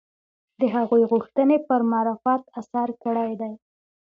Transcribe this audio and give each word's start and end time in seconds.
د 0.59 0.61
هغوی 0.75 1.01
غوښتنې 1.11 1.57
پر 1.67 1.81
معرفت 1.91 2.43
اثر 2.59 2.87
کړی 3.03 3.31
دی 3.41 3.53